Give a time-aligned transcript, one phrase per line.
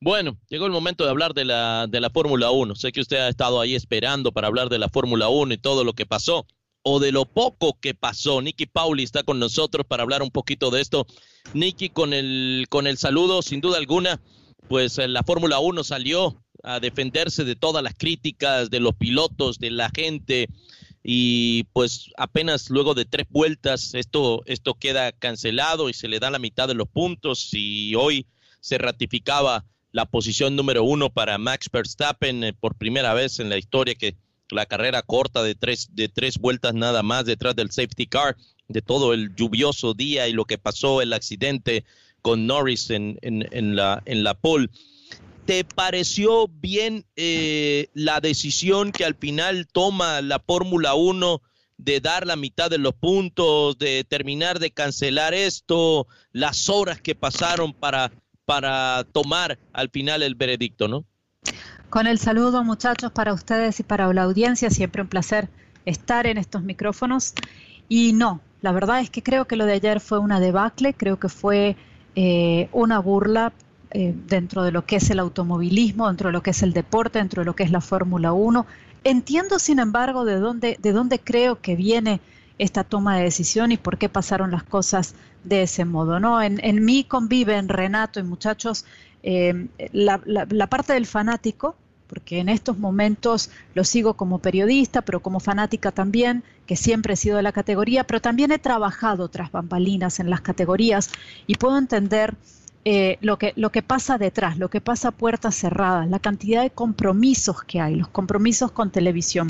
[0.00, 2.74] Bueno, llegó el momento de hablar de la, de la Fórmula 1.
[2.74, 5.82] Sé que usted ha estado ahí esperando para hablar de la Fórmula 1 y todo
[5.84, 6.46] lo que pasó,
[6.82, 8.42] o de lo poco que pasó.
[8.42, 11.06] Nicky Pauli está con nosotros para hablar un poquito de esto.
[11.54, 14.20] Nicky, con el, con el saludo, sin duda alguna,
[14.68, 19.58] pues eh, la Fórmula 1 salió a defenderse de todas las críticas de los pilotos,
[19.58, 20.48] de la gente,
[21.02, 26.30] y pues apenas luego de tres vueltas esto, esto queda cancelado y se le da
[26.30, 28.26] la mitad de los puntos y hoy
[28.60, 33.56] se ratificaba la posición número uno para Max Verstappen eh, por primera vez en la
[33.56, 34.16] historia que
[34.50, 38.36] la carrera corta de tres, de tres vueltas nada más detrás del safety car,
[38.66, 41.84] de todo el lluvioso día y lo que pasó, el accidente
[42.22, 44.68] con Norris en, en, la, en la pole.
[45.46, 51.40] ¿Te pareció bien eh, la decisión que al final toma la Fórmula 1
[51.76, 57.14] de dar la mitad de los puntos, de terminar de cancelar esto, las horas que
[57.14, 58.10] pasaron para
[58.44, 61.04] para tomar al final el veredicto, ¿no?
[61.90, 65.48] Con el saludo, muchachos, para ustedes y para la audiencia, siempre un placer
[65.84, 67.34] estar en estos micrófonos.
[67.88, 71.18] Y no, la verdad es que creo que lo de ayer fue una debacle, creo
[71.18, 71.76] que fue
[72.16, 73.52] eh, una burla
[73.90, 77.18] eh, dentro de lo que es el automovilismo, dentro de lo que es el deporte,
[77.18, 78.66] dentro de lo que es la Fórmula 1.
[79.04, 82.20] Entiendo, sin embargo, de dónde, de dónde creo que viene
[82.58, 86.20] esta toma de decisión y por qué pasaron las cosas de ese modo.
[86.20, 86.40] ¿no?
[86.42, 88.84] En, en mí conviven, Renato y muchachos,
[89.22, 95.20] eh, la, la, parte del fanático, porque en estos momentos lo sigo como periodista, pero
[95.20, 99.50] como fanática también, que siempre he sido de la categoría, pero también he trabajado tras
[99.50, 101.10] bambalinas en las categorías
[101.46, 102.34] y puedo entender
[102.84, 106.70] eh, lo, que, lo que pasa detrás, lo que pasa puertas cerradas, la cantidad de
[106.70, 109.48] compromisos que hay, los compromisos con televisión.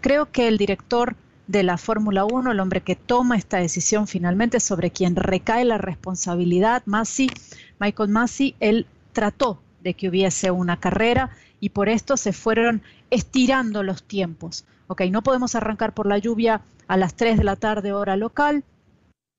[0.00, 1.14] Creo que el director
[1.46, 5.78] de la Fórmula 1, el hombre que toma esta decisión finalmente sobre quien recae la
[5.78, 7.30] responsabilidad, Massi,
[7.78, 13.82] Michael Massi, él trató de que hubiese una carrera y por esto se fueron estirando
[13.82, 14.64] los tiempos.
[14.86, 18.64] Ok, no podemos arrancar por la lluvia a las 3 de la tarde hora local,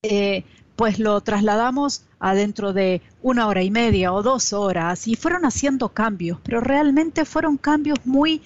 [0.03, 0.43] eh,
[0.75, 5.45] pues lo trasladamos a dentro de una hora y media o dos horas y fueron
[5.45, 8.41] haciendo cambios, pero realmente fueron cambios muy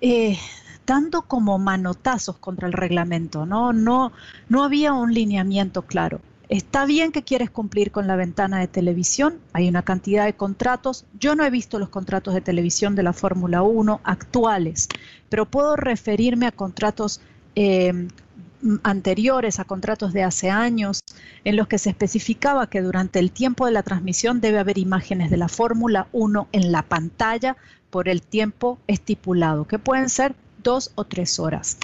[0.00, 0.38] eh,
[0.88, 3.74] dando como manotazos contra el reglamento, ¿no?
[3.74, 4.10] No,
[4.48, 6.20] no había un lineamiento claro.
[6.48, 11.04] Está bien que quieres cumplir con la ventana de televisión, hay una cantidad de contratos.
[11.20, 14.88] Yo no he visto los contratos de televisión de la Fórmula 1 actuales,
[15.28, 17.20] pero puedo referirme a contratos
[17.54, 18.08] eh,
[18.82, 21.02] anteriores, a contratos de hace años,
[21.44, 25.30] en los que se especificaba que durante el tiempo de la transmisión debe haber imágenes
[25.30, 27.58] de la Fórmula 1 en la pantalla
[27.90, 31.78] por el tiempo estipulado, que pueden ser dos o tres horas.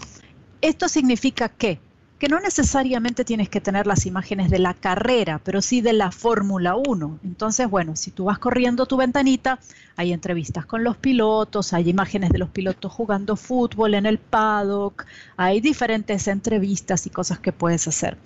[0.61, 1.79] Esto significa que,
[2.19, 6.11] que no necesariamente tienes que tener las imágenes de la carrera, pero sí de la
[6.11, 7.19] Fórmula 1.
[7.25, 9.59] Entonces, bueno, si tú vas corriendo tu ventanita,
[9.97, 15.05] hay entrevistas con los pilotos, hay imágenes de los pilotos jugando fútbol en el paddock,
[15.37, 18.17] hay diferentes entrevistas y cosas que puedes hacer.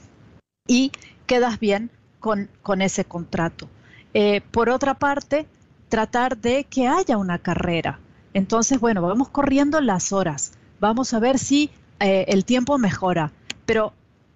[0.66, 0.92] Y
[1.26, 2.48] quedas bien con,
[2.80, 3.68] ese contrato.
[4.14, 5.46] Eh, por otra parte,
[5.88, 8.00] tratar de que haya una carrera.
[8.34, 13.32] Entonces, bueno, vamos corriendo las horas, vamos a ver si eh, el tiempo mejora.
[13.66, 13.92] Pero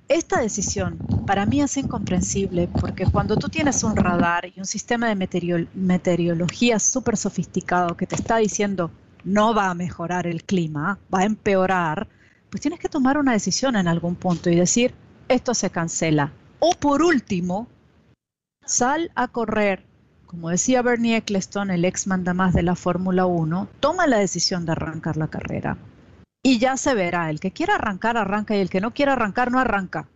[0.09, 5.09] esta decisión para mí es incomprensible porque cuando tú tienes un radar y un sistema
[5.09, 8.91] de meteorología súper sofisticado que te está diciendo
[9.25, 12.09] no va a mejorar el clima, va a empeorar,
[12.51, 14.93] pues tienes que tomar una decisión en algún punto y decir,
[15.29, 16.33] esto se cancela.
[16.59, 17.69] O por último,
[18.65, 19.85] sal a correr
[20.33, 24.73] como decía Bernie Eccleston, el ex mandamás de la Fórmula 1, toma la decisión de
[24.73, 25.77] arrancar la carrera.
[26.43, 29.53] Y ya se verá, el que quiera arrancar, arranca, y el que no quiera arrancar,
[29.53, 30.09] no arranca.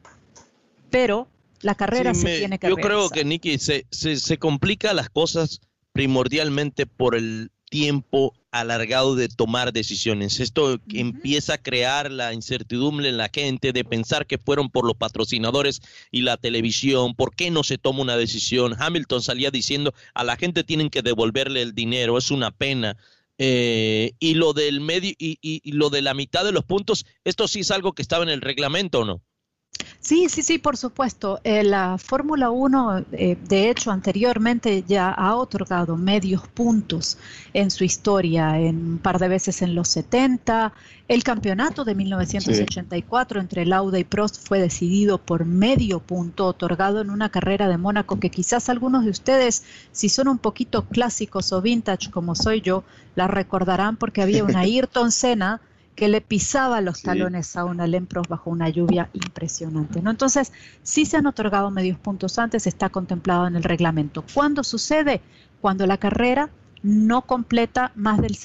[0.89, 1.29] Pero
[1.61, 5.61] la carrera se tiene que Yo creo que, Nicky, se, se, se complica las cosas
[5.93, 10.41] primordialmente por el tiempo alargado de tomar decisiones.
[10.41, 14.97] Esto empieza a crear la incertidumbre en la gente de pensar que fueron por los
[14.97, 18.75] patrocinadores y la televisión, por qué no se toma una decisión.
[18.79, 22.97] Hamilton salía diciendo a la gente tienen que devolverle el dinero, es una pena.
[23.39, 27.49] Eh, y lo del medio y, y lo de la mitad de los puntos, esto
[27.49, 29.23] sí es algo que estaba en el reglamento o no.
[30.01, 31.41] Sí, sí, sí, por supuesto.
[31.43, 37.19] Eh, la Fórmula 1, eh, de hecho, anteriormente ya ha otorgado medios puntos
[37.53, 40.73] en su historia, en un par de veces en los 70.
[41.09, 47.11] El campeonato de 1984 entre Lauda y Prost fue decidido por medio punto, otorgado en
[47.11, 51.61] una carrera de Mónaco que quizás algunos de ustedes, si son un poquito clásicos o
[51.61, 52.85] vintage como soy yo,
[53.17, 55.61] la recordarán porque había una Ayrton Senna
[55.97, 60.03] que le pisaba los talones a una Lempros bajo una lluvia impresionante.
[60.03, 60.11] ¿no?
[60.11, 60.53] Entonces,
[60.83, 64.23] sí se han otorgado medios puntos antes, está contemplado en el reglamento.
[64.35, 65.23] ¿Cuándo sucede?
[65.63, 66.51] Cuando la carrera
[66.83, 68.37] no completa más del,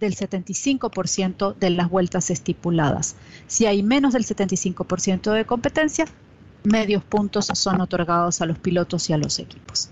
[0.00, 3.14] del 75% de las vueltas estipuladas.
[3.46, 6.06] Si hay menos del 75% de competencia,
[6.64, 9.90] medios puntos son otorgados a los pilotos y a los equipos.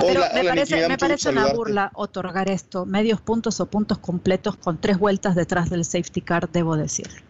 [0.00, 4.78] Pero me parece, me parece una burla otorgar esto, medios puntos o puntos completos con
[4.80, 7.25] tres vueltas detrás del safety car, debo decirlo.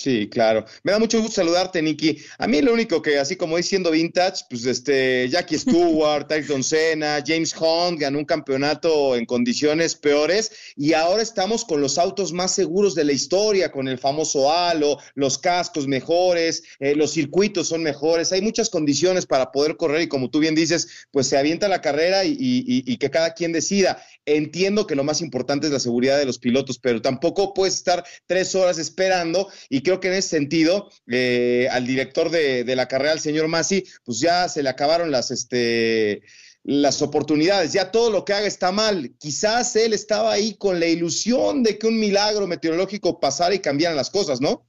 [0.00, 0.64] Sí, claro.
[0.82, 2.16] Me da mucho gusto saludarte, Nicky.
[2.38, 7.22] A mí lo único que, así como diciendo vintage, pues este, Jackie Stewart, Tyson Senna,
[7.26, 12.54] James Hunt ganó un campeonato en condiciones peores y ahora estamos con los autos más
[12.54, 17.82] seguros de la historia, con el famoso halo, los cascos mejores, eh, los circuitos son
[17.82, 21.68] mejores, hay muchas condiciones para poder correr y como tú bien dices, pues se avienta
[21.68, 24.02] la carrera y, y que cada quien decida.
[24.24, 28.02] Entiendo que lo más importante es la seguridad de los pilotos, pero tampoco puedes estar
[28.26, 33.12] tres horas esperando y creo que en ese sentido eh, al director de, la carrera,
[33.12, 36.22] el señor Masi, pues ya se le acabaron las, este,
[36.62, 39.16] las oportunidades, ya todo lo que haga está mal.
[39.18, 43.96] Quizás él estaba ahí con la ilusión de que un milagro meteorológico pasara y cambiaran
[43.96, 44.64] las cosas, ¿no?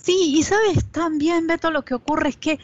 [0.00, 2.60] Sí, y sabes también, Beto, lo que ocurre es que,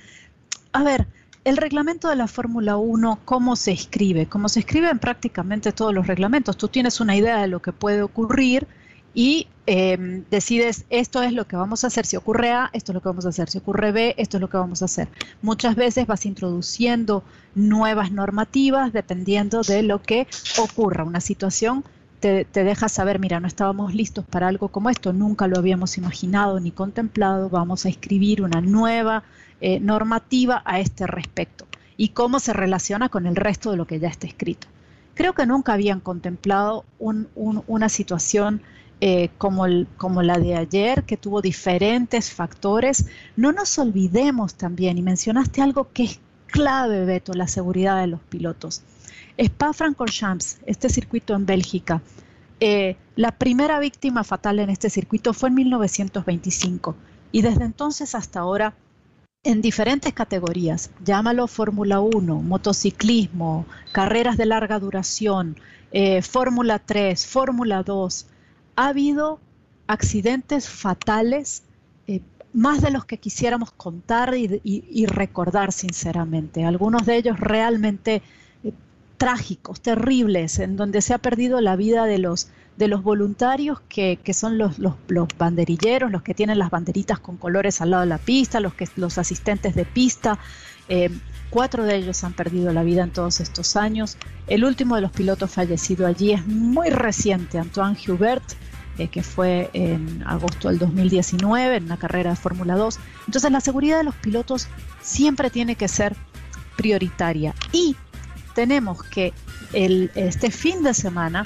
[0.73, 1.09] a ver,
[1.43, 4.29] el reglamento de la Fórmula 1, ¿cómo se escribe?
[4.29, 6.57] Como se escribe en prácticamente todos los reglamentos.
[6.57, 8.69] Tú tienes una idea de lo que puede ocurrir
[9.15, 12.05] y em, decides esto es lo que vamos a hacer.
[12.05, 13.49] Si ocurre A, esto es lo que vamos a hacer.
[13.49, 15.09] Si ocurre B, esto es lo que vamos a hacer.
[15.41, 17.23] Muchas veces vas introduciendo
[17.55, 20.27] nuevas normativas dependiendo de lo que
[20.59, 21.05] ocurra.
[21.05, 21.85] Una situación
[22.21, 25.97] te, te deja saber, mira, no estábamos listos para algo como esto, nunca lo habíamos
[25.99, 29.25] imaginado ni contemplado, vamos a escribir una nueva
[29.61, 31.67] eh, normativa a este respecto
[31.97, 34.67] y cómo se relaciona con el resto de lo que ya está escrito.
[35.15, 38.63] Creo que nunca habían contemplado una situación
[39.07, 39.67] eh, como,
[40.23, 43.05] la de ayer, que tuvo diferentes factores.
[43.37, 48.21] No nos olvidemos también, y mencionaste algo que es clave, Beto, la seguridad de los
[48.23, 48.81] pilotos.
[49.37, 52.01] Spa-Francorchamps, este circuito en Bélgica,
[52.61, 56.97] eh, la primera víctima fatal en este circuito fue en 1925
[57.31, 58.73] y desde entonces hasta ahora
[59.43, 65.57] en diferentes categorías, llámalo Fórmula 1, motociclismo, carreras de larga duración,
[65.93, 68.29] eh, Fórmula 3, Fórmula 2,
[68.77, 69.41] ha habido
[69.87, 71.63] accidentes fatales,
[72.07, 72.21] eh,
[72.53, 76.65] más de los que quisiéramos contar y, recordar sinceramente.
[76.65, 78.23] Algunos de ellos realmente
[79.25, 84.19] trágicos, terribles, en donde se ha perdido la vida de los de los voluntarios que,
[84.35, 84.97] son los, los,
[85.39, 88.87] banderilleros, los que tienen las banderitas con colores al lado de la pista, los, que,
[88.97, 90.39] los asistentes de pista.
[90.91, 91.09] Eh,
[91.49, 94.19] cuatro de ellos han perdido la vida en todos estos años.
[94.47, 98.45] El último de los pilotos fallecido allí es muy reciente, Antoine Hubert,
[98.99, 102.99] eh, que fue en agosto del 2019 en una carrera de Fórmula 2.
[103.27, 104.69] Entonces la seguridad de los pilotos
[105.01, 106.15] siempre tiene que ser
[106.77, 107.55] prioritaria.
[107.73, 107.97] Y
[108.55, 109.33] tenemos que
[109.73, 111.45] el, este fin de semana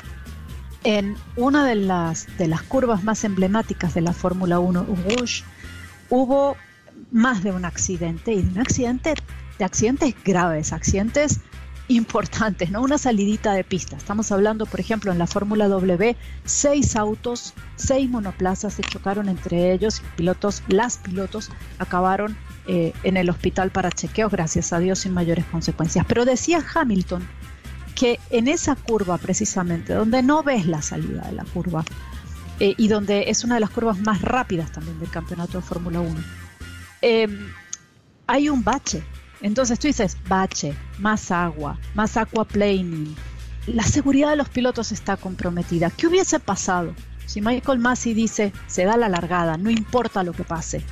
[0.85, 5.45] en una de las, de las curvas más emblemáticas de la Fórmula 1, Rouge,
[6.09, 6.57] hubo
[7.11, 9.15] más de un accidente y de un accidente,
[9.59, 11.41] de accidentes graves, accidentes
[11.89, 12.83] importantes, ¿no?
[12.83, 13.97] Una salidita de pista.
[13.97, 19.73] Estamos hablando, por ejemplo, en la Fórmula W, seis autos, seis monoplazas se chocaron entre
[19.73, 22.37] ellos y pilotos, las pilotos acabaron
[22.67, 26.05] eh, en el hospital para chequeos, gracias a Dios, sin mayores consecuencias.
[26.07, 27.27] Pero decía Hamilton
[27.95, 31.85] que en esa curva precisamente, donde no ves la salida de la curva
[32.61, 36.01] eh, y donde es una de las curvas más rápidas también del campeonato de Fórmula
[36.01, 36.15] 1,
[37.01, 37.53] em,
[38.27, 39.03] hay un bache.
[39.41, 43.15] Entonces tú dices, bache, más agua, más aquaplaning.
[43.67, 45.91] La seguridad de los pilotos está comprometida.
[45.91, 46.95] ¿Qué hubiese pasado
[47.27, 50.83] si Michael Massey dice, se da la largada, no importa lo que pase?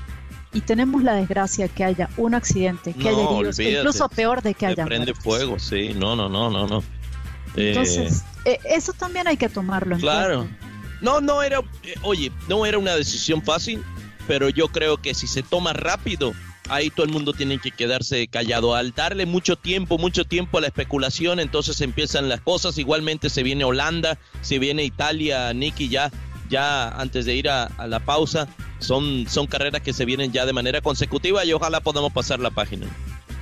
[0.57, 4.65] y tenemos la desgracia que haya un accidente, que haya heridos, incluso peor de que
[4.65, 6.83] haya prende fuego, sí, no, no, no, no, no.
[7.57, 10.38] Entonces, eh, eh, eso también hay que tomarlo en claro.
[10.38, 10.59] cuenta.
[10.59, 10.76] Claro.
[11.03, 13.85] No, no era, eh, oye, no era una decisión fácil,
[14.26, 16.33] pero yo creo que si se toma rápido,
[16.68, 18.75] ahí todo el mundo tiene que quedarse callado.
[18.75, 22.78] Al darle mucho tiempo, mucho tiempo a la especulación, entonces empiezan las cosas.
[22.78, 26.11] Igualmente se viene Holanda, se viene Italia, Nicky ya,
[26.49, 28.49] ya antes de ir a, la pausa.
[28.78, 32.50] Son, son carreras que se vienen ya de manera consecutiva y ojalá podamos pasar la
[32.50, 32.87] página.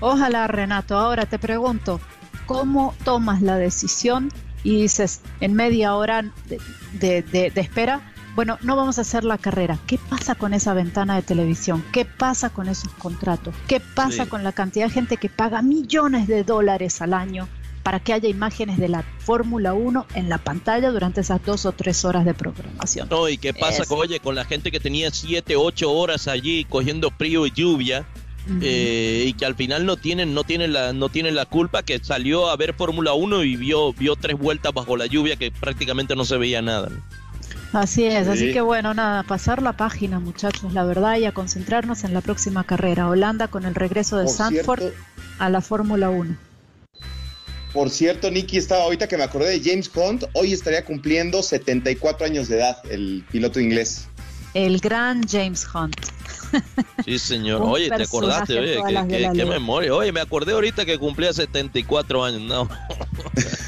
[0.01, 0.97] Ojalá, Renato.
[0.97, 2.01] Ahora te pregunto,
[2.47, 4.31] cómo tomas la decisión
[4.63, 6.33] y dices en media hora
[6.93, 9.79] de, espera, bueno, no vamos a hacer la carrera.
[9.87, 11.85] ¿Qué pasa con esa ventana de televisión?
[11.93, 13.55] ¿Qué pasa con esos contratos?
[13.69, 17.49] ¿Qué pasa con la cantidad de gente que paga millones de dólares al año
[17.85, 21.73] para que haya imágenes de la Fórmula 1 en la pantalla durante esas dos o
[21.73, 23.09] tres horas de programación?
[23.09, 26.65] No, ¿y qué pasa, con, oye, con la gente que tenía siete, ocho horas allí
[26.65, 28.07] cogiendo frío y lluvia?
[28.61, 31.99] eh, y que al final no tienen, no tienen la, no tienen la culpa, que
[32.03, 36.15] salió a ver Fórmula 1 y vio, vio tres vueltas bajo la lluvia que prácticamente
[36.15, 36.91] no se veía nada.
[37.75, 42.05] Así es, así que bueno, nada, pasar la página muchachos, la verdad, y a concentrarnos
[42.05, 43.09] en la próxima carrera.
[43.09, 44.93] Holanda con el regreso de Sandford
[45.39, 46.37] a la Fórmula 1.
[47.73, 52.25] Por cierto, Nicky, estaba ahorita que me acordé de James Hunt, hoy estaría cumpliendo 74
[52.25, 54.07] años de edad, el piloto inglés.
[54.55, 55.97] El gran James Hunt.
[57.05, 57.63] Sí, señor.
[57.65, 58.57] Oye, ¿te acordaste?
[58.57, 59.93] Oye, qué, memoria.
[59.93, 62.43] Oye, me acordé ahorita que cumplía 74 años.
[62.43, 62.69] No.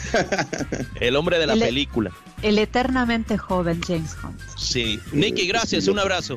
[1.01, 2.13] el hombre de la película.
[2.43, 4.41] El eternamente joven James Hunt.
[4.57, 5.01] Sí.
[5.13, 5.89] Nicky, gracias.
[5.89, 6.35] Un abrazo.